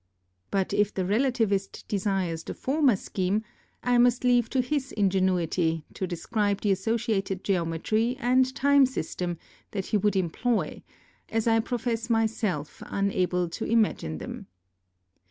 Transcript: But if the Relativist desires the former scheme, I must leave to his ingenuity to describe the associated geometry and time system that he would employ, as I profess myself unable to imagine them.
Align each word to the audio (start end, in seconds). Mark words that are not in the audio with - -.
But 0.49 0.73
if 0.73 0.91
the 0.91 1.03
Relativist 1.03 1.87
desires 1.87 2.43
the 2.43 2.55
former 2.55 2.95
scheme, 2.95 3.43
I 3.83 3.99
must 3.99 4.23
leave 4.23 4.49
to 4.49 4.59
his 4.61 4.91
ingenuity 4.91 5.85
to 5.93 6.07
describe 6.07 6.61
the 6.61 6.71
associated 6.71 7.43
geometry 7.43 8.17
and 8.19 8.51
time 8.55 8.87
system 8.87 9.37
that 9.69 9.85
he 9.93 9.97
would 9.97 10.15
employ, 10.15 10.81
as 11.29 11.45
I 11.45 11.59
profess 11.59 12.09
myself 12.09 12.81
unable 12.87 13.47
to 13.49 13.63
imagine 13.63 14.17
them. 14.17 14.47